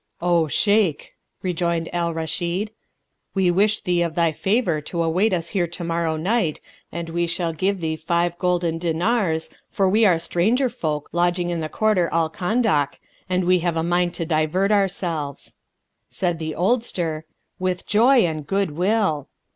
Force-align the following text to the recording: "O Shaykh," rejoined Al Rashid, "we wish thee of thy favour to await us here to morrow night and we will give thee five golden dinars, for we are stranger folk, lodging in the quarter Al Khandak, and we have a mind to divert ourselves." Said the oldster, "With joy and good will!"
"O 0.19 0.47
Shaykh," 0.47 1.13
rejoined 1.43 1.87
Al 1.93 2.11
Rashid, 2.11 2.71
"we 3.35 3.51
wish 3.51 3.81
thee 3.81 4.01
of 4.01 4.15
thy 4.15 4.31
favour 4.31 4.81
to 4.81 5.03
await 5.03 5.31
us 5.31 5.49
here 5.49 5.67
to 5.67 5.83
morrow 5.83 6.17
night 6.17 6.59
and 6.91 7.09
we 7.09 7.29
will 7.37 7.53
give 7.53 7.79
thee 7.81 7.95
five 7.95 8.35
golden 8.39 8.79
dinars, 8.79 9.51
for 9.69 9.87
we 9.87 10.03
are 10.03 10.17
stranger 10.17 10.69
folk, 10.69 11.07
lodging 11.11 11.51
in 11.51 11.59
the 11.59 11.69
quarter 11.69 12.09
Al 12.11 12.31
Khandak, 12.31 12.99
and 13.29 13.43
we 13.45 13.59
have 13.59 13.77
a 13.77 13.83
mind 13.83 14.15
to 14.15 14.25
divert 14.25 14.71
ourselves." 14.71 15.55
Said 16.09 16.39
the 16.39 16.55
oldster, 16.55 17.25
"With 17.59 17.85
joy 17.85 18.25
and 18.25 18.47
good 18.47 18.71
will!" 18.71 19.27